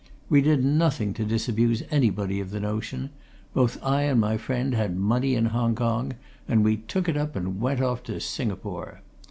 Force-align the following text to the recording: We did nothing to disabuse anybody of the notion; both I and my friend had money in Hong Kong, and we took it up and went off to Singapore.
We 0.29 0.41
did 0.41 0.65
nothing 0.65 1.13
to 1.13 1.23
disabuse 1.23 1.83
anybody 1.91 2.39
of 2.39 2.49
the 2.49 2.59
notion; 2.59 3.11
both 3.53 3.77
I 3.83 4.01
and 4.05 4.19
my 4.19 4.35
friend 4.35 4.73
had 4.73 4.97
money 4.97 5.35
in 5.35 5.45
Hong 5.45 5.75
Kong, 5.75 6.13
and 6.47 6.63
we 6.63 6.77
took 6.77 7.07
it 7.07 7.15
up 7.17 7.35
and 7.35 7.61
went 7.61 7.81
off 7.81 8.01
to 8.05 8.19
Singapore. 8.19 9.03